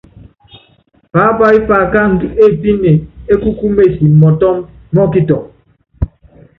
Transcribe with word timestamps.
Paápayɔ́ 1.11 1.65
paakándɔ́ 1.69 2.29
épine 2.45 2.91
é 3.31 3.33
ku 3.41 3.49
kúmesi 3.59 4.05
mɔtɔ́mb 4.21 4.59
mɔ́ 4.93 5.05
kitɔŋ. 5.13 5.41